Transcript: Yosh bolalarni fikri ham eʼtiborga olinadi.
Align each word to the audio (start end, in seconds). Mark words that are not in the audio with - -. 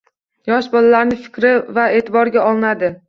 Yosh 0.51 0.69
bolalarni 0.75 1.17
fikri 1.27 1.51
ham 1.57 1.77
eʼtiborga 1.83 2.47
olinadi. 2.47 2.91